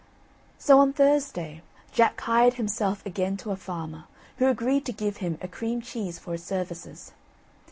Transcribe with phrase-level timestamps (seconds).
[0.57, 4.05] So on Thursday, Jack hired himself again to a farmer,
[4.37, 7.11] who agreed to give him a cream cheese for his services.